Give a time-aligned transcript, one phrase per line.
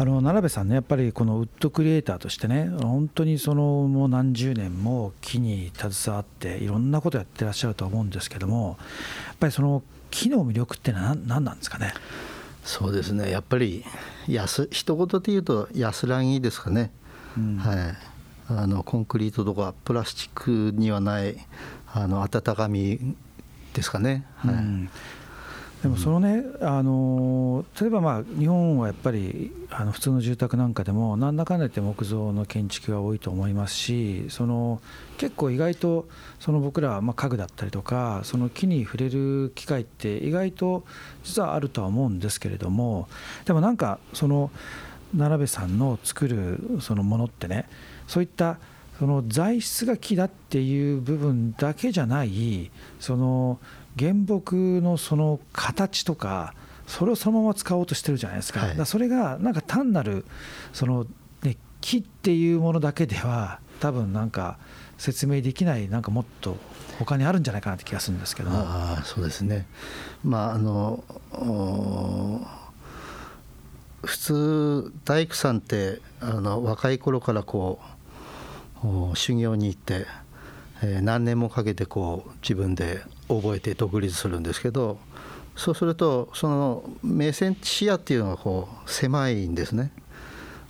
[0.00, 8.76] あの奈部さんね、やっぱりこのウッドクリエイターとしてね、本当にそのもう何十年も木に携わって、いろんなことやってらっしゃると思うんですけども、
[9.26, 11.94] やっぱりその木の魅力ってのは何なんですかね？
[12.62, 13.84] そうですね、やっぱり
[14.28, 16.92] 安一言で言うと安らぎですかね。
[17.36, 17.76] うん、はい。
[18.50, 21.36] あのコンクリートとかプラスチックにはない
[21.92, 23.16] あの温かみ
[23.74, 24.26] ですかね。
[24.36, 24.54] はい。
[24.54, 24.88] うん
[25.82, 34.80] でもそのね、あの例えばまあ日本はやっぱりあの普通の住宅なんかでもなんだかんだ言って木造の建築が多いと思いますしその
[35.18, 36.08] 結構意外と
[36.40, 40.84] その僕らまあ家具だったりとかその木に触れる機会って意外と
[41.22, 43.08] 実はあるとは思うんですけれども
[43.44, 44.50] でもなんかその
[45.12, 47.68] 奈良部さんの作るそのものってね
[48.08, 48.58] そういった
[48.98, 53.60] その材質が木だっていう部分だけじゃないその
[53.98, 56.54] 原木のその形とか
[56.86, 60.24] それをそのまま使おうとしてるじゃないですか,、はい、それがなんか単なる
[60.72, 61.06] その、
[61.42, 64.58] ね、木っていうものだけでは多分なんか
[64.96, 66.56] 説明できないなんかもっと
[66.98, 68.58] 他にあるんじゃないかなって気がするんですけども。
[68.60, 69.66] あそうですね。
[70.24, 71.04] まああの
[74.02, 77.80] 普通大工さんってあの若い頃からこ
[78.82, 80.06] う修行に行って、
[80.82, 84.98] えー、何年もかけてこう自分で覚えて独立するんですけど
[85.56, 89.90] そうするとその目線視野っていうのがこう狭いんですね。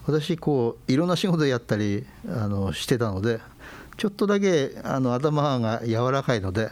[0.07, 3.41] 私こういろんな仕事やったりあのしてたので
[3.99, 6.71] ちょっとだけあの頭が柔らかいので、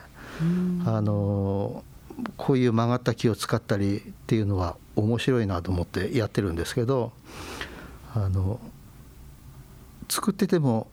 [0.86, 1.84] あの
[2.38, 7.12] こういう曲がった木を使ったりっていうのは面白いなと思ってやってるんですけど
[8.14, 8.58] あの
[10.08, 10.88] 作ってても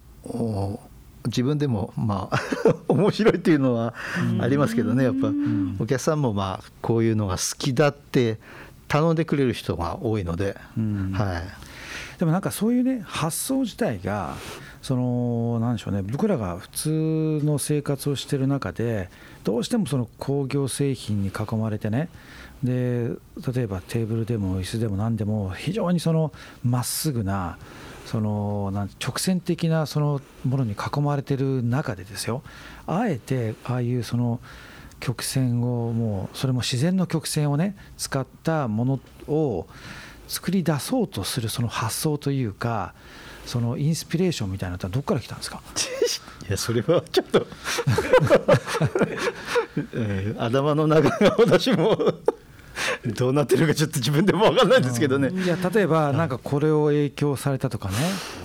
[1.25, 2.39] 自分でもまあ
[2.87, 3.93] 面白いっていうのは
[4.39, 5.31] ありますけどねやっぱ
[5.79, 8.39] お客さんもまあこういうのが好きだって
[8.87, 10.57] 頼んでくれる人が多いので、
[11.13, 11.41] は
[12.15, 14.35] い、でもなんかそういうね発想自体が
[14.81, 19.09] そのなんでしょうね僕らが普通の生活をしてる中で
[19.45, 22.09] どうしてもその工業製品に囲まれてね
[22.63, 23.09] で
[23.53, 26.33] 例えばテーブルでも椅子でも何でも非常にその
[26.63, 27.57] まっすぐな
[28.05, 32.43] そのなん直線的なそのものに囲まれてる中でですよ。
[32.85, 34.39] あえてああいうその
[34.99, 39.67] 曲線をもうそれも自然の曲線をね使ったものを
[40.27, 42.93] 作り出そうとするその発想というか
[43.45, 45.61] そのインスピレーションみたいなのはどこから来たんですか？
[46.47, 47.47] いやそれはちょっと、
[50.37, 51.97] 頭の中が私も
[53.05, 57.95] どうなってるかちょっと自分でも分かんないんですけどね、いや例えばなんかこれを影響されたとかね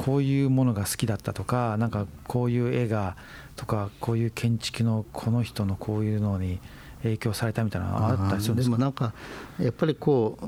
[0.05, 3.17] こういうものが好きだったとかなんかこういう絵が
[3.55, 6.59] とかこういう建築のこの人のこういうのに
[7.03, 9.13] 影響されたみたいなのあったりするんですでもなんか
[9.61, 10.39] やっぱりこ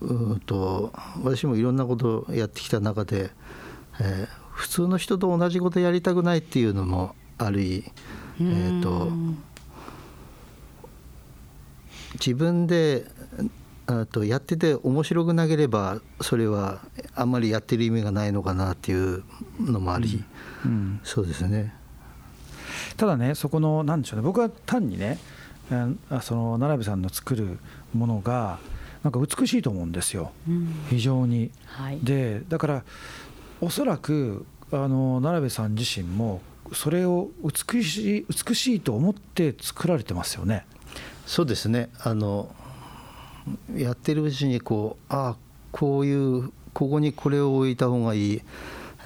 [0.00, 3.30] ううと私もいろんなことをやってきた中で、
[4.00, 7.84] えー、普通の人と同じことやりたくないっていうのもあり、
[8.40, 9.10] えーと
[12.14, 13.06] 自分で
[14.10, 16.80] とやってて面白くなければそれは
[17.14, 19.24] あんまりやってる意味がないのかなっていう
[19.60, 20.22] のもあり、
[20.64, 20.70] うん。
[20.70, 21.74] うん、そうですね。
[22.96, 24.24] ただねそこの何でしょうね。
[24.24, 25.18] 僕は単にね
[25.68, 27.58] その奈良部さんの作る
[27.94, 28.58] ものが
[29.02, 31.50] なんか美しいと思うんですよ、うん、非常に。
[31.64, 32.84] はい、でだから
[33.60, 40.66] おそらくあの奈良部さん自身もそれを美しい美しいと思って作られてますよね。
[41.26, 41.90] そうですね。
[42.00, 42.54] あの
[43.76, 45.36] やってるうちにこうああ
[45.72, 48.42] こういうここにこれを置いた方がいい、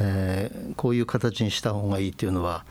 [0.00, 2.64] えー、こういう形にした方がいいっていうのは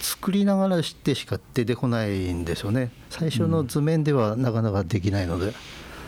[0.00, 2.90] 作りながらしてしか出てこないんですよね。
[3.10, 5.52] 最初の図面ではなかなかできないので、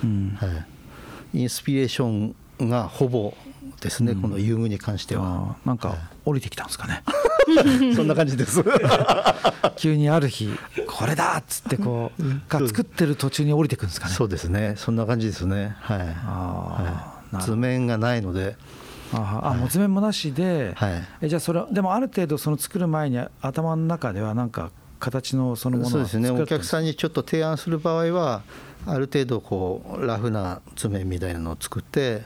[0.02, 0.36] うん。
[0.40, 0.46] は
[1.34, 2.34] い、インスピレーション
[2.68, 3.34] がほぼ
[3.82, 5.56] ですね、うん、この遊具に関しては。
[5.64, 7.02] なんか降りてきたんですかね、
[7.94, 8.62] そんな感じです。
[9.76, 10.50] 急にある日
[10.86, 14.14] これだっつってこうが作ってる途中に降りてくんですかね。
[14.14, 14.74] そうですね。
[14.76, 15.76] そんな感じですね。
[15.80, 18.56] はい、はい、図面がないので。
[19.14, 24.70] ああ、もう図面もなしで、はい、えじゃあそれでもある程度その作る前に頭の中ではなんか
[25.00, 26.30] 形のそのものそうですね。
[26.30, 28.42] お客さんにちょっと提案する場合は
[28.86, 32.22] ある程度こうラフな図面みたいなのを作って、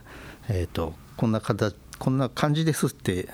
[0.49, 3.29] えーとこんな形こんな感じですって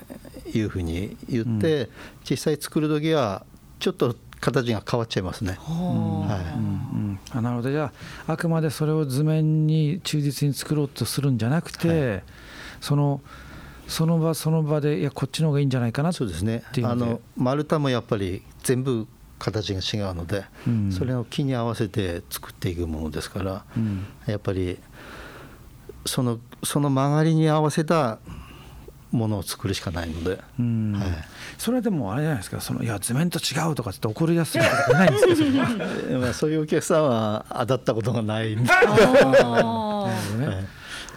[0.52, 1.88] いうふうに言って、うん、
[2.28, 3.44] 実際作る時は
[3.80, 5.56] ちょっと形が変わっちゃいますね。
[5.60, 6.58] はい。
[6.58, 7.70] うんうん、なるほど。
[7.70, 7.92] じゃ
[8.26, 12.22] ああくまでそれを図面に忠実に作ろうとするんじゃなくて、はい、
[12.80, 13.20] その
[13.86, 16.62] その場その場でいやこっちの方がいいんじゃないかなそうですね。
[16.82, 19.06] あの丸太もやっぱり全部
[19.38, 24.78] 形が違うので、うん、それを木に合わせて作っていくものですから、うん、やっぱり
[26.04, 28.18] そのその曲がりに合わせた
[29.10, 30.92] ものを作るしかないので、うん。
[30.92, 31.08] はい。
[31.58, 32.60] それはでもあれじゃないですか。
[32.60, 40.46] そのいや図面と違うとかって怒り出す人とかいないんですかそれはなるまあ、そういうお客さんは当たったことがないんで、あほどね。
[40.46, 40.64] はい。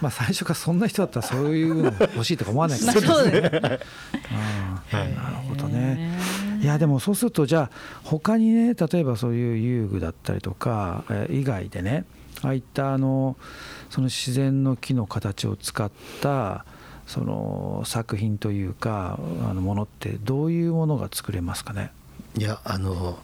[0.00, 3.80] まあ最初からそんな人だったらそういうの欲しいとか思わないかまらあそうですね。
[4.92, 6.18] うんなるほどね。
[6.60, 7.70] いやでもそうするとじゃあ
[8.04, 12.04] 他にね例えばそういう遊具だったりとかえー以外でね
[12.42, 13.36] ああいったあの
[13.90, 15.90] その自然の木の形を使っ
[16.20, 16.64] た
[17.06, 19.18] その作品というか
[19.48, 21.92] あのものってどういうものが作れますかね？
[22.36, 23.18] いやあの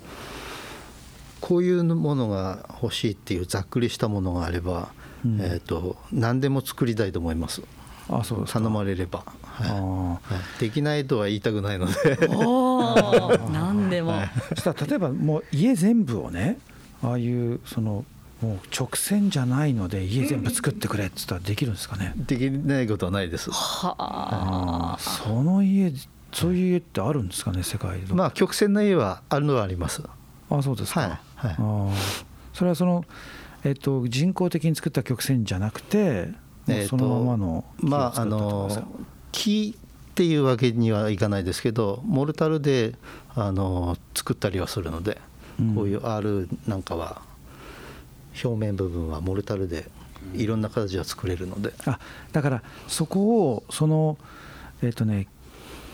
[1.40, 4.92] こういうものが欲しいっていうざっくりしたものがあれば、
[5.24, 5.40] うん。
[5.40, 7.62] えー、と何でも作りたいと思います。
[8.08, 8.46] あそう。
[8.46, 10.20] 頼まれれば、は
[10.58, 10.60] い。
[10.60, 11.92] できないとは言いたくないので。
[12.36, 14.12] おお、 なんでも。
[14.12, 16.58] ーそしたら例えばもう家全部をね
[17.02, 18.04] ああいうその
[18.42, 22.12] もう直線じゃないので家全部作ってくれっつったらできるんですかね。
[22.16, 23.50] できないことはないです。
[23.52, 24.98] はあ。
[24.98, 25.92] その家
[26.32, 30.02] そういう家ってあるんですかね世界で、まあ曲線の家はあるのはあります。
[30.50, 31.52] あそうですか、はいはい。
[31.52, 31.92] あー。
[32.52, 33.04] それはその、
[33.64, 36.30] えっと人工的に作った曲線じゃなくて、
[36.66, 38.70] えそのままのまああの
[39.30, 42.94] 木っていうわけにはいかないですけどモルタルで
[43.34, 45.20] あの作ったりはするので、
[45.60, 45.74] うん。
[45.76, 47.22] こういう R なんかは
[48.42, 49.90] 表面部分はモルタルで
[50.34, 51.98] いろんな形が作れるので、あ
[52.32, 54.18] だからそこをその
[54.82, 55.28] えっ、とね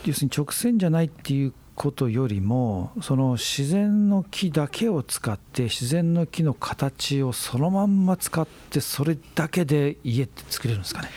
[0.04, 11.10] 要するに直線じゃないっていうことよりもその自然の木だけを使って自然の木の形をそのまんま使ってそれだけで家って作れるんですかね？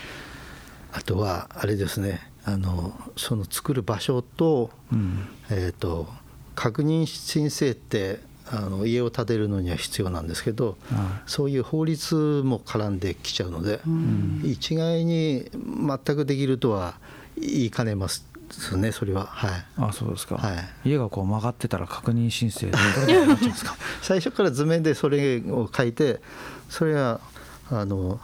[0.92, 2.20] あとはあれですね。
[2.44, 5.28] あのその作る場所と,、うん。
[5.50, 6.08] えー、と
[6.54, 8.20] 確認申請って
[8.50, 14.40] あの家を建てるのには必要なんですけど、はそういう法律も絡んできちゃうので、うん。
[14.44, 16.94] 一概に全くできるとは
[17.38, 18.24] 言いかねます
[18.76, 19.26] ねそれは。
[19.26, 19.50] はい。
[19.78, 20.52] あそうですか、は
[20.84, 20.88] い。
[20.90, 22.72] 家がこう曲がってたら確認申請で
[24.02, 26.20] 最初から図面でそれを書いて
[26.68, 27.20] それは
[27.70, 28.20] あの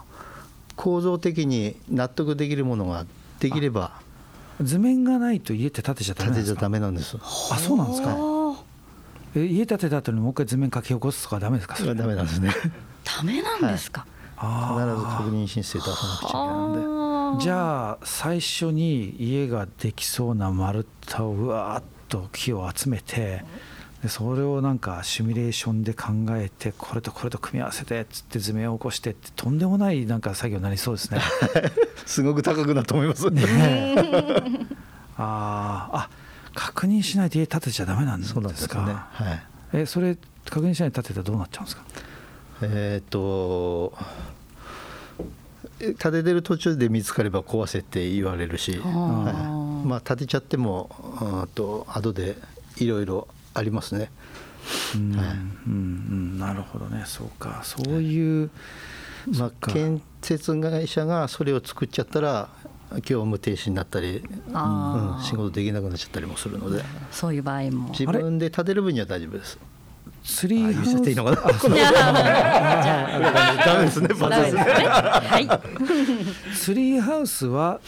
[0.77, 3.07] 構造的に納得できるものが
[3.41, 3.93] できれば
[4.61, 6.55] 図面がないと家って建てちゃダメなんですか？
[6.55, 7.17] 建てちゃダメなんです。
[7.53, 8.17] あそうなんですか？
[9.45, 11.77] え家建てた後にもう一回図面書き起こすとかダメですか？
[11.77, 12.51] それはダメなんですね。
[12.51, 12.71] 必
[13.19, 14.05] ダメなんですか？
[14.05, 16.81] ずあ確認申請出さなくちゃいけないので。
[17.39, 17.41] ー。
[17.41, 23.45] じゃあ最初に家ができそうな丸太をうわーっと木を集めて
[24.03, 31.21] でそれをなんかシミュレーションで考えてこれとこれと組み合わせてっつって図面を起こしてってとんでもないなんか作業になりそうですね。
[32.07, 33.29] すごく高くなると思います。
[33.31, 33.97] ねえ。
[35.19, 36.09] あーあ
[36.61, 38.41] 確認しないと家建てちゃダメなんですか？
[38.41, 38.93] そうなんですよね。
[38.95, 39.43] はい。
[39.75, 40.17] えそれ
[40.51, 41.83] 確認しないで建てたらどうなっちゃうんですか？
[42.63, 43.95] えっ、と
[45.79, 50.91] 建ててる途中で見つかれば壊せって言われるし、はい、まあ建てちゃっても
[51.21, 52.37] うんと後で
[52.79, 54.11] いろいろありますね。
[54.97, 55.27] うん、はい。
[55.29, 57.05] うんうんなるほどね。
[57.07, 57.61] そうか。
[57.63, 58.51] そういう、
[59.39, 62.49] まあ建設会社がそれを作っちゃったら
[62.97, 67.91] 業務停止になったり、うん、仕事できなくなっちゃったりもするのでそういう場合も。
[67.91, 69.59] 自分で建てる分には大丈夫です。
[70.25, 71.37] ツリーハウスあ言っちゃっていいのかな？
[73.65, 74.09] ダメですね。
[74.09, 74.31] ツですね。
[74.31, 76.57] はい。
[76.57, 77.81] ツリーハウスは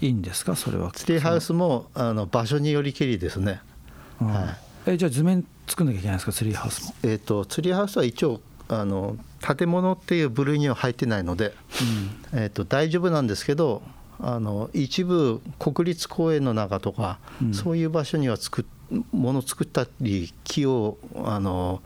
[0.00, 0.54] いいんですか？
[0.56, 3.60] それはツリーハウスもあの場所によりけりですね。
[4.20, 4.44] うんはい
[4.84, 6.32] えじゃあ図面作んなきゃいけないんですか？
[6.32, 11.52] ツリーハウスも、えっ、とツリーハウスは一応あの建物っていう部類には入ってないので、
[12.32, 13.82] えっ、と大丈夫なんですけど、
[14.22, 17.54] あの一部国立公園の中とか、うん。
[17.54, 18.64] そういう場所には作っ
[19.10, 21.80] もの作ったり木をあの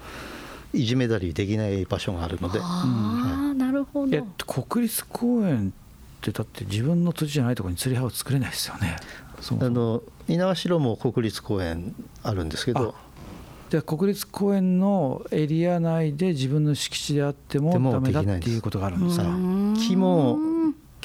[0.75, 4.45] いじめたりできない場所があるので、ああ、なるほえど。
[4.45, 8.97] 国立公園ってだって自分の土地じゃないところにツリーハウス作れないですよね。
[9.41, 9.67] そもそも。
[9.67, 12.95] あの猪苗代も国立公園あるんですけど。
[13.71, 19.25] じゃあ国立公園のエリア内で自分の敷地であってもダメだっていうことがあるんですか？
[19.89, 20.39] 木も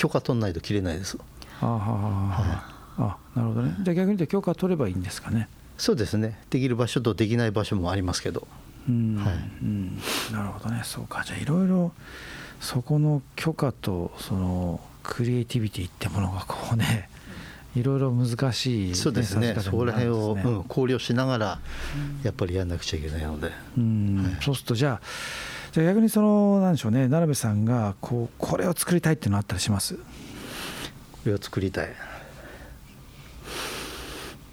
[0.01, 1.15] 許可取んないと切れないです。
[1.61, 3.75] あなるほどね。
[3.83, 5.47] じゃあ逆に言うと許可取ればいいんですかね。
[5.77, 6.39] そうですね。
[6.49, 8.47] できる場所とできない場所もありますけど。
[8.89, 9.35] うん、はい。
[9.61, 9.99] うん、
[10.31, 10.81] なるほどね。
[10.83, 11.23] そうか。
[11.23, 11.91] じゃあいろいろ
[12.59, 17.07] そこの許可とそのクリエイティビティってものがこうね
[17.75, 19.53] いろいろ難しい、ね、そうですね。
[19.53, 21.59] させ方そこら辺を、うん、考慮しながら
[22.23, 23.51] やっぱりやんなくちゃいけないので。
[23.77, 24.23] うん。
[24.23, 24.43] はい。
[24.43, 25.01] そうするとじゃあ
[25.71, 29.95] じゃあ逆にそのなんでしょうね奈辺さんがこうこれを作りたいっていうのあったりします？
[29.95, 30.01] こ
[31.25, 31.87] れを作りたい。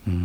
[0.07, 0.19] うーん。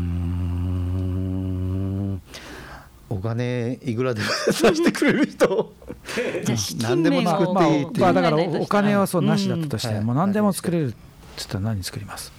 [3.09, 5.73] 屋金いくらでも 出してくれる人。
[6.81, 8.01] 何でも作っていいっていう。
[8.01, 10.05] まあだからおお金はそうなしだったとしてうん。
[10.05, 10.95] もう何でも作れるって
[11.37, 12.31] 言ったら何作ります？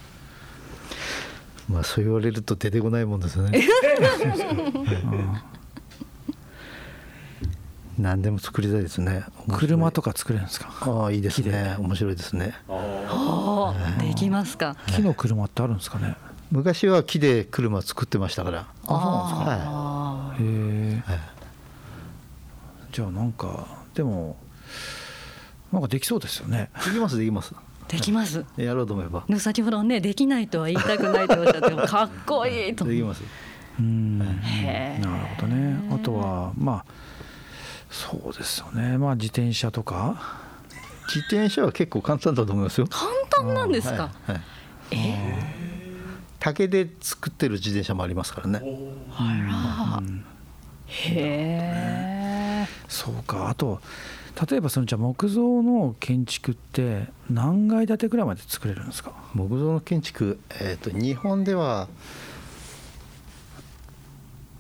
[1.69, 3.67] まあそう言われると出てこないもんですよね
[7.99, 9.25] 何でも作りたいですね。
[9.57, 10.69] 車とか作れるんですか？
[10.81, 11.77] ああいいですね。
[11.79, 12.55] 面白いですね。
[12.69, 14.09] おー。
[14.09, 14.77] できますか？
[14.87, 16.17] 木の車ってあるんですかね？
[16.51, 18.67] 昔は木で車作ってましたから。
[18.87, 21.19] あへえはい。
[22.93, 24.37] じゃあなんかでも
[25.73, 26.71] なんかできそうですよね。
[26.85, 27.55] できますできます。
[27.55, 28.45] ーできます？
[28.57, 29.25] やろうと思えば。
[29.39, 32.85] 先ほどねできないとは言いたくないとおっしゃってもかっこいいと。
[32.85, 33.23] できます。
[33.79, 34.19] うん。
[34.19, 34.31] なる
[35.37, 35.77] ほどね。
[35.93, 37.04] あとはまあ
[37.95, 38.99] そうですよね。
[38.99, 40.43] まあ自転車とか。
[41.07, 42.87] 自転車は結構簡単だと思いますよ。
[42.89, 44.43] 簡単なんですか、はいはい。
[44.91, 45.55] え？
[46.41, 48.63] 竹で作ってる自転車もありますからね。
[49.13, 50.03] あら、
[50.87, 53.49] へえそうか。
[53.51, 53.81] あと
[54.49, 59.13] 例えばそのじゃあ木造の建築って何階建てぐらいまで作れるんですか？
[59.35, 61.89] 木造の建築、えー、と日本では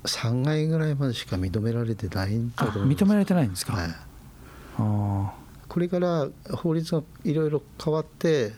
[0.04, 3.90] 3階ぐらいまでしか認められてないんだと思い認められてないんですか、はい、
[4.78, 5.32] あ
[5.68, 8.52] これから法律がいろいろ変わって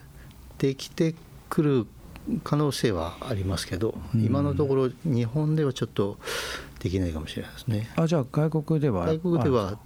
[0.59, 1.15] できて
[1.49, 1.87] くる
[2.43, 4.25] 可能性はありますけど、うん。
[4.25, 6.19] 今のところ日本ではちょっと
[6.81, 7.89] できないかもしれないですね。
[7.95, 9.07] ああじゃあ外国では？
[9.07, 9.79] 外国では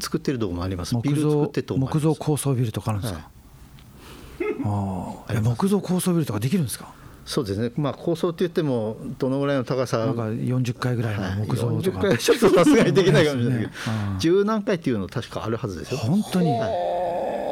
[0.00, 0.94] 作ってるところもあります。
[0.94, 4.54] あビル作ってるとこもあ木造高層ビルとかあるんですか、はい。
[4.64, 6.92] ああえ木造高層ビルとかできるんですか？
[7.26, 7.72] そうですね。
[7.76, 9.98] まあ高層って言ってもどのぐらいの高さ？
[9.98, 13.72] なんか40階ぐらいの木造と40か、回はちょっとさすがにできないかもしれないけど。
[14.20, 16.60] 十何回っていうの確かあるはずですよ本当に、へ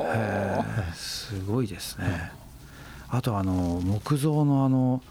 [0.08, 0.62] え
[0.94, 2.32] すごいですね。
[3.10, 5.02] あとあの木造のあの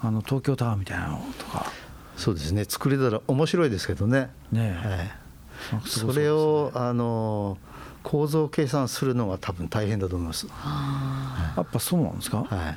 [0.00, 1.72] あの東京タワーみたいなのとか。
[2.16, 2.64] そうですね。
[2.64, 4.30] 作れたら面白いですけどね。
[4.50, 5.88] ねえ、はい。
[5.88, 7.56] それうをあの
[8.02, 10.48] 構造計算するのが多分大変だと思います。
[10.50, 12.76] あやっぱそうなんですか、はい、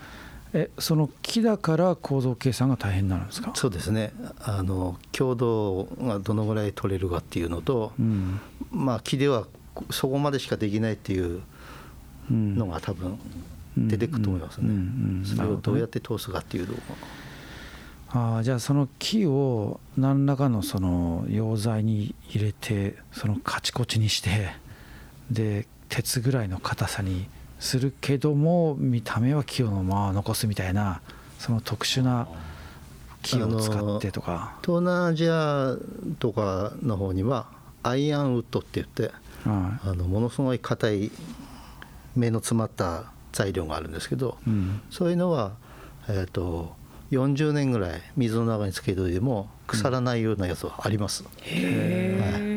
[0.57, 3.51] えその木だから構造計算が大変になるんですか？
[3.55, 4.13] そうですね。
[4.39, 8.39] あの強度がどのぐらい取れるかっていうのと、うん
[8.71, 9.47] まあ木では
[9.91, 11.41] そこまでしかできないっていう
[12.31, 13.19] うんのが多分
[13.77, 15.25] 出てくると思いますね。
[15.25, 16.77] それをどうやって通すかっていうのを。
[18.11, 24.53] ああじゃあその木を何らかのその溶剤に入れてそのカチコチにして
[25.29, 27.27] で鉄ぐらいの硬さに
[27.59, 31.01] するけども見た目は木をまあ残すみたいな
[31.39, 32.27] その特殊な
[33.21, 35.75] 木を使ってとか、東南アジア
[36.19, 37.47] とかの方には
[37.81, 39.11] アイアンウッドって言って、
[39.47, 41.11] はあのものすごい硬い
[42.15, 44.81] 目の詰まった材料があるんですけど、いうん。
[44.91, 45.53] そういうのは、
[46.07, 46.75] えー、と
[47.11, 52.54] 40年ぐらい水の中につけておいても腐らないようなやつはあります、へ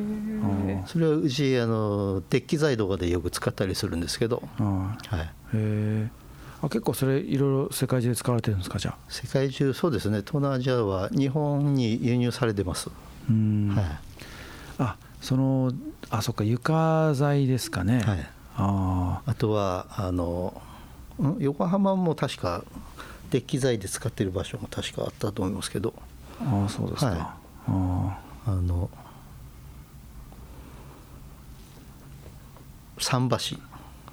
[0.85, 6.09] あそれはうちあの鉄器材とかでよく使ったりするんですけど、あはいはい、へえ。
[6.61, 8.97] あ結構それいろいろ世界中で使われてるんですかじゃあ？
[9.09, 10.19] 世界中そうですね。
[10.19, 12.91] 東南アジアは日本に輸入されてます、
[13.31, 13.85] うん、はい。
[14.79, 15.73] あその
[16.11, 19.35] あそっか床材ですかね、はい、ああ。
[19.35, 20.61] とはあの
[21.23, 21.37] ん？
[21.39, 22.65] 横浜も確か
[23.31, 25.95] 鉄器材で使ってる場所も確かあったと思いますけど。
[26.41, 27.19] あああそうですか、はい。
[27.21, 28.19] あ。
[28.47, 28.91] あの
[33.09, 33.57] 桟橋。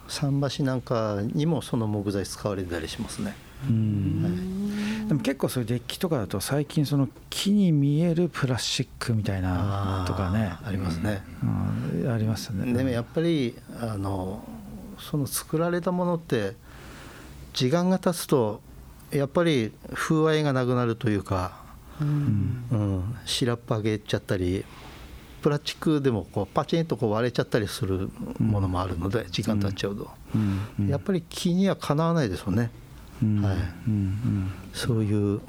[0.08, 3.36] 桟橋なんかにもその木材使われてたりしますね。
[3.66, 10.54] あうん、でも結構そういうデッキとかだと最近その木に見えるプラスチックみたいなとかね。
[10.64, 11.24] ありますね。
[11.44, 12.12] うん。
[12.12, 12.72] ありますよね。
[12.72, 14.48] でもやっぱりあの
[14.98, 16.56] その作られたものって
[17.54, 18.62] 時間が経つと
[19.12, 21.58] やっぱり風合いがなくなるというか、
[22.00, 22.66] うん。
[22.72, 24.64] うん、白っぱげちゃったり
[25.46, 28.10] プラスチックでもこうパチンとこう割れちゃったりする
[28.40, 30.10] ものもあるので、時間経っちゃうと、
[30.90, 32.72] やっぱり木にはかなわないですよね、
[33.22, 33.42] うん。
[33.44, 33.58] はい。
[33.88, 34.52] うん。
[34.74, 35.42] そういう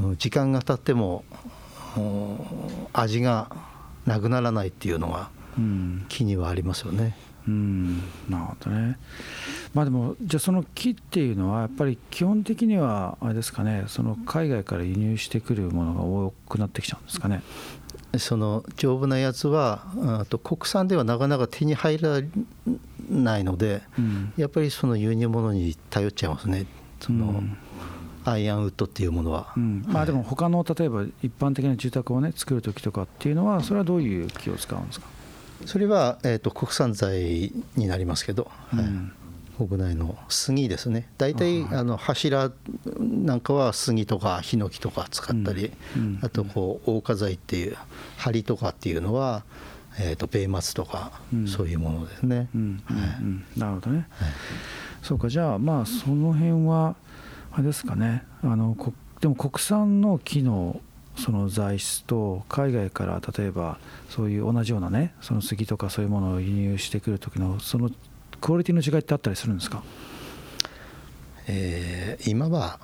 [0.00, 1.24] うん時間が経っても
[1.96, 2.38] うん
[2.92, 3.48] 味が
[4.06, 5.64] なくならないっていうのがうん。
[5.64, 7.16] うん木にはありますよね。
[7.46, 7.98] うん。
[8.28, 8.98] なるほどね。
[9.72, 13.84] まあでもじゃあその木っていうのはやっぱり基本的にはあれですかね。
[13.86, 17.40] その海外から輸入してくるものが多くなってきちゃうんですかね
[18.18, 19.84] その丈夫なやつは
[20.20, 22.20] あと国産ではなかなか手に入ら
[23.10, 24.32] ないのでうん。
[24.36, 26.66] やっぱりその輸入物に頼っちゃいますね。
[27.00, 27.56] その、うん。
[28.24, 29.84] アイアンウッドっていうものは、うん。
[29.88, 35.06] まあでも他の例えば一般的な住宅をね作る時とかっていうのはそれはどういう木を使うんですか、
[35.66, 38.84] それは、えー、と国産材になりますけど、はい。
[38.84, 39.12] うん
[39.56, 41.08] 国内の杉ですね。
[41.18, 42.50] 大体あの柱
[42.98, 46.18] なんかは杉とかヒノキとか使ったり、うん。
[46.22, 47.76] あとこう黄化材っていう
[48.16, 49.44] 梁とかっていうのは、
[49.98, 51.48] えー、と米松とか、うん。
[51.48, 52.48] そういうものですね、
[53.56, 54.28] なるほどね、はい。
[55.02, 56.96] そうかじゃあまあその辺は
[57.52, 58.24] あれですかね。
[58.42, 60.80] あのこでも国産の木の
[61.16, 63.78] その材質と海外から例えば
[64.08, 67.90] そういう同じようなねその杉とかそういうものを輸入してくる時のその
[68.42, 69.82] クオリティの違いってあったりするんですか？
[71.46, 72.78] えー今は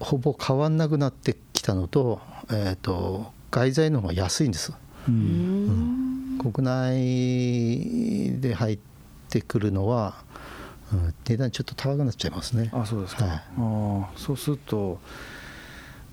[0.00, 2.20] ほぼ変わんなくなってきたのと,、
[2.50, 4.72] えー、と外材の方が安いんです。
[5.08, 6.36] ううん。
[6.36, 8.78] ん国内で入っ
[9.28, 10.16] てくるのは、
[10.92, 12.70] うん値段ちょっと高くなっちゃいますね。
[12.72, 13.36] あそうですか、はい。
[13.36, 14.98] ああそうすると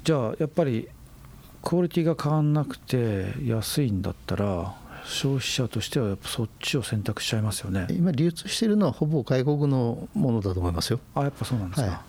[0.04, 0.88] じゃあやっぱり
[1.64, 4.76] クオリティが変わんなくて安いんだったら
[5.08, 7.88] 消費者としてはやっぱそっちを選択しちゃいますよね。
[7.90, 11.00] 今流通しているのはほぼ外国のものだと思いますよ。
[11.16, 12.00] あやっぱそうなんですか、はい。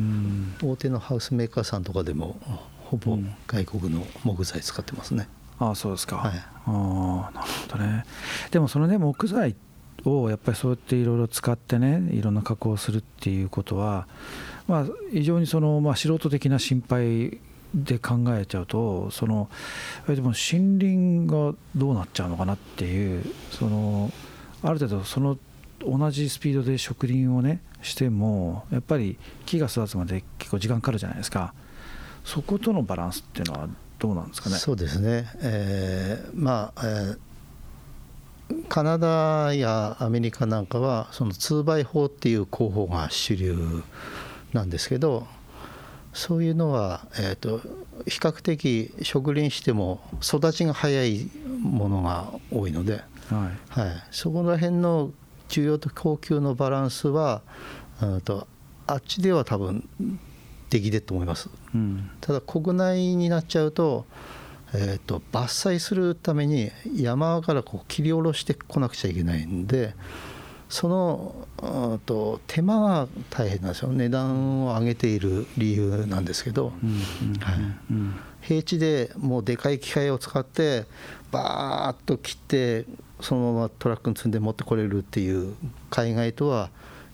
[0.00, 0.54] うん。
[0.62, 2.36] 大手のハウスメーカーさんとかでも
[2.84, 3.34] ほぼうん。
[3.46, 6.32] 外国の木材使ってますね、ああそうですか、はい。
[6.32, 8.04] ああなるほどね。
[8.50, 9.54] でもそのね木材
[10.04, 14.06] をやっぱりそうやっていろいろ使ってねいろんな加工をするっていうことは
[14.66, 17.38] まあ非常にその、まあ、素人的な心配
[17.74, 19.48] で考えちゃうとその
[20.06, 24.10] でも森林がどうなっちゃうのかなっていうその
[24.62, 25.38] ある程度その
[25.80, 31.54] 同じスピードで植林をねしてもやっぱり木が育つまで結構時間かかるじゃないですか。
[32.24, 34.56] そことのバランスっていうのはどうなんですかね？
[34.56, 37.18] そうですね、えーまあ、えー
[38.68, 43.82] カナダやアメリカなんかはその 2x 法っていう工法が主流
[44.54, 45.26] なんですけど
[46.18, 47.60] そういうのは、えー、と
[48.08, 52.98] 比較的植林しても育ちが早いものが多いので、は
[53.78, 53.80] い。
[53.80, 55.12] はい、そこら辺の
[55.48, 57.42] 需要と供給のバランスは
[58.02, 58.48] うんと
[58.88, 59.88] あっちでは多分
[60.70, 61.50] できてると思います。
[61.72, 62.10] うん。
[62.20, 64.04] ただ国内になっちゃうと,、
[64.74, 69.94] えー、と伐採するために山からこう切り下ろしてこなくちゃいけないんで
[70.68, 73.88] そのうんと手間が大変なんですよ。
[73.92, 76.72] 値段を上げている理由なんですけど。
[78.40, 80.86] 平地でもうでかい機械を使って
[81.32, 82.86] バーッと切って
[83.20, 85.54] そのままトラックに積んで持ってこれるっていう
[85.90, 86.70] 海外とは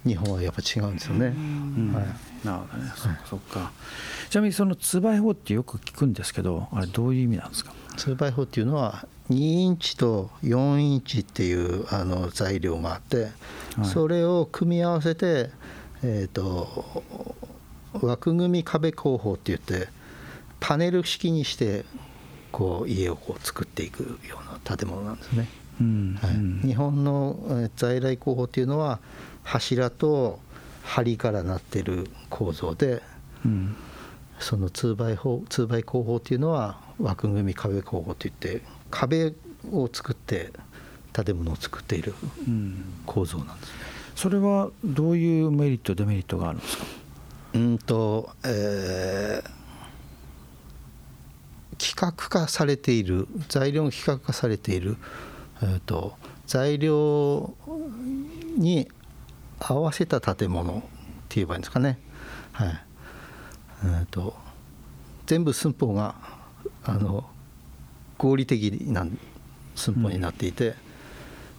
[0.07, 1.29] 日本はやっぱ違うんですよね。
[1.29, 2.05] うんはい。
[2.47, 2.93] なるほどね。
[2.95, 3.73] そっかそっか。
[4.29, 7.73] ちなみにその2倍法ってよく聞くんですけどあれどういう意味なんですか？
[7.97, 13.17] 2x4 っていうのは2インチと4インチっていうあの材料があって、
[13.77, 13.85] はい。
[13.85, 15.51] それを組み合わせて、
[16.03, 17.03] えー、と
[18.01, 19.89] 枠組み壁工法って言って
[20.61, 21.85] パネル式にして
[22.53, 25.49] こう家をこう作っていくような建物なんですね。
[25.81, 26.35] うんはい。
[26.35, 29.01] うん日本のえー在来工法っていうのは
[29.43, 30.39] 柱と
[30.83, 33.03] 梁からなってる構造で
[33.45, 33.77] うん
[34.39, 39.33] その 2x 法 2x 工法っていうのは枠組み壁工法といって壁
[39.73, 40.53] を作って
[41.13, 42.15] 建物を作っている
[42.47, 43.73] うん構造なんですね。
[44.17, 46.85] それはどういうメリットデメリットがあるんですか？
[47.55, 49.51] うんと、えー
[51.77, 54.97] 規格化されている材料が規格化されている、
[55.61, 56.15] えー、と
[56.47, 57.53] 材料
[58.57, 58.89] に
[59.59, 60.81] 合わせた建物っ
[61.29, 61.99] て言えばいいんですかね。
[62.53, 62.85] はい
[63.85, 64.35] えー、と
[65.27, 66.15] 全部寸法が
[66.85, 67.29] あの
[68.19, 69.07] 合理的な
[69.75, 70.75] 寸法になっていて、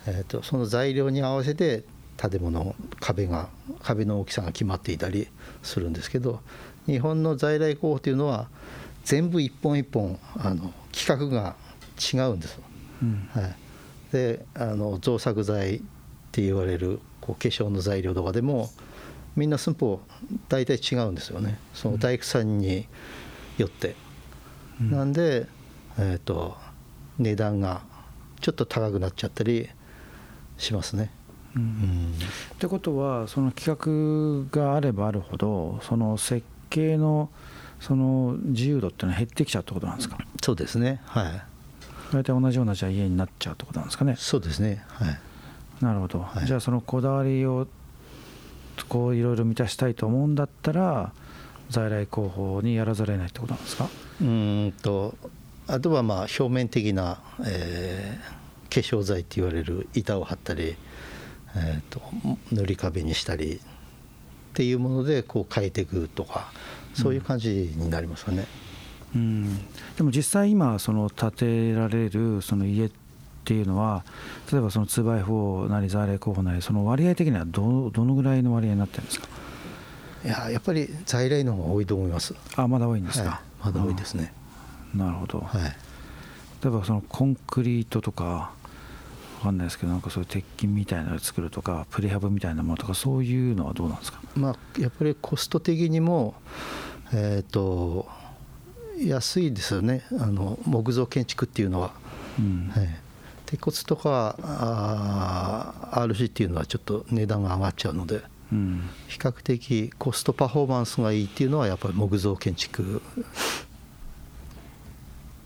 [0.07, 1.83] えー、とその材料に合わせて
[2.17, 3.49] 建物壁が
[3.81, 5.27] 壁の大きさが決まっていたり
[5.61, 6.39] するんですけど
[6.85, 8.47] 日本の在来工法というのは
[9.03, 11.55] 全部一本一本あの規格が
[12.13, 12.59] 違うんです。
[13.01, 13.55] うんはい、
[14.11, 15.81] であの造作材っ
[16.31, 18.69] て言われるこう化粧の材料とかでも
[19.35, 20.01] みんな寸法
[20.47, 21.59] 大体違うんですよね。
[21.73, 22.87] その大工さんに
[23.57, 23.95] よって。
[24.79, 24.91] うん。
[24.91, 25.47] なんで、
[25.97, 26.57] えー、と
[27.19, 27.81] 値段が
[28.41, 29.69] ちょっと高くなっちゃったり
[30.57, 31.11] しますね。
[31.55, 31.61] うん。
[31.61, 32.13] うん。
[32.53, 37.29] ってことはその企画があればあるほどその設計の
[37.79, 40.17] その自由度っていうのは減ってきちゃうってことなんですか？
[40.41, 41.01] そうですね。
[41.05, 41.43] はい。
[42.13, 44.15] 大体同じようなじゃあ家になっちゃうってことなんですかね？
[44.17, 44.83] そうですね。
[44.87, 45.19] はい。
[45.81, 46.45] なるほど、い。
[46.45, 47.67] じゃあそのこだわりを
[48.87, 51.13] こういろいろ満たしたいと思うんだったら
[51.69, 53.89] 在来工法にやらざるを得ないってことなんですか？
[54.21, 55.15] うーんと
[55.67, 60.75] あとはまあ表面的な、えー化粧剤って言われる板を貼ったり、
[61.55, 62.01] えー、と
[62.51, 63.59] 塗り壁にしたりっ
[64.53, 66.51] ていうものでこう変えていくとか
[66.93, 68.47] そういう感じになりますかね。
[69.15, 69.57] うん。
[69.95, 72.91] でも実際今その建てられるその家っ
[73.45, 74.03] っていうのは
[74.51, 79.27] 例えばその 2x4 なり在来候補なりその割合的にはどどのぐらいの割合になってるんですか？
[80.25, 82.33] いややっぱり在来の方が多いと思います。
[82.55, 84.33] あまだ多いんですか、はい、まだ多いですね。
[84.95, 85.69] なるほど、はい、例
[86.65, 88.51] えばそのコンクリートとかわ
[89.43, 94.19] かんないですけどなんかそういう鉄筋みたいなのを作るとかプレハブみたいなものとかそういうのはどうなんですか？
[94.35, 96.33] まあやっぱりコスト的にも
[97.13, 98.07] えっ、ー、と
[98.97, 100.05] 安いですよね。
[100.19, 101.91] あの木造建築っていうのは、
[102.39, 102.71] うん。
[102.73, 102.89] はい、
[103.45, 113.01] 鉄骨とかあ RC っていうのはちょっと値段が上がっちゃうので、うん、比較的コストパフォーマンスがいいっていうのはやっぱり木造建築。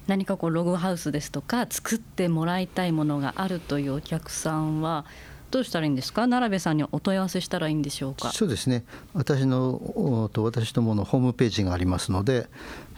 [0.07, 5.05] 何かこうログハウスですとか作ってもらいたいものがあるというお客さんは
[5.51, 6.21] どうしたらいいんですか？
[6.23, 8.31] 奈良部さんにお問い合わせしたらいいんでしょうか？
[8.31, 8.85] そうですね。
[9.13, 12.47] 私のと私どものホームページがありますので、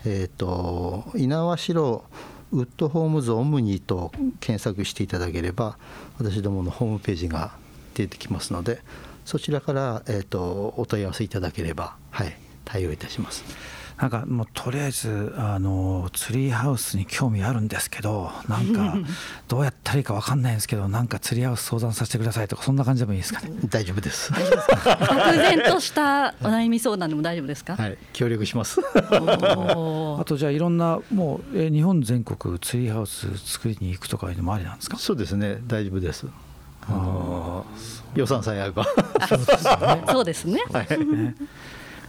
[0.06, 2.04] えーと、猪苗代
[2.52, 5.78] ウッドホームズオムニと検索していただければ
[6.20, 7.52] 私どものホームページが
[7.94, 8.82] 出てきますので
[9.26, 12.36] そちらから、えーとお問い合わせいただければ、はい、
[12.66, 13.44] 対応いたします。
[14.02, 18.96] なんかもうとりあえずあのツリーハウスに興味あるんですけどなんか
[19.48, 23.52] どうやったらいいか分かんないんですけどなんかツリーハウス相談させてくださいとかそんな感じでもいいですかね？
[23.70, 24.32] 大丈夫です。
[24.34, 24.44] 漠
[25.38, 27.76] 然としたお悩み相談でも大丈夫ですか？
[27.76, 27.98] はい。
[28.14, 28.82] 協力します。
[28.96, 34.98] あとじゃあいろんなもうえ日本全国ツリーハウス作りに行くとかいうのもありなんですか？
[34.98, 35.60] そうですね。
[35.68, 36.26] 大丈夫です。
[36.90, 37.66] あの
[38.16, 38.84] 予算さえあれば。
[40.10, 40.60] そうですね。
[40.74, 40.88] はい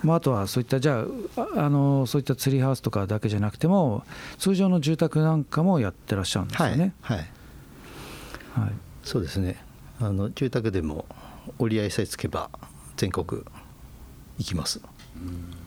[0.02, 1.04] まあ、あとはそういったじゃ
[1.36, 4.04] ああのそういったツリーハウスとかだけじゃなくても
[4.38, 6.92] 通常の住宅なんかもやってらっしゃるんですよね。
[7.00, 7.28] はい、はい。
[8.60, 8.72] はい、
[9.04, 9.64] そうですね。
[10.00, 11.06] あの住宅でも
[11.58, 12.50] 折り合いさえつけば
[12.96, 13.42] 全国
[14.38, 14.80] 行きます。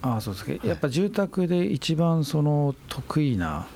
[0.02, 0.66] ああそうですか。
[0.66, 3.66] やっぱ住宅で一番その得意な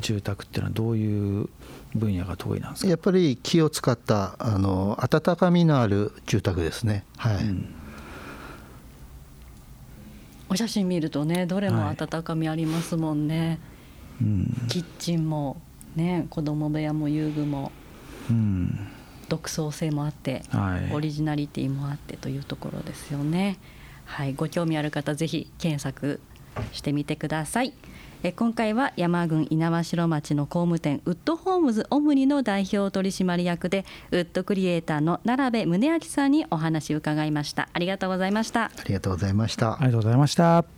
[0.00, 1.48] 住宅っていうのはどういう
[1.94, 2.88] 分野が得意なんですか？
[2.88, 7.04] やっぱり木を使ったあの温かみのある住宅ですね。
[7.18, 7.74] はい、うん
[10.48, 13.58] お写真見るとねどれも温かみありますもんね、はい
[14.22, 15.60] うん、キッチンも
[15.94, 17.72] ね子供部屋も遊具も、
[18.30, 18.88] うん、
[19.28, 23.58] 独創性もあって、はい、オリジナリティもあってというところですよね。
[24.04, 26.20] はい、ご興味ある方ぜひ検索
[26.72, 27.72] してみてください。
[28.22, 38.64] え今回は山郡猪苗代町の工務店ウッドホームズオムニの代表取締役でウッドクリエイターの奈良部宗明さんにお話を伺いましたありがとうございました。
[38.64, 39.74] ありがとうございました。
[39.74, 40.75] ありがとうございました。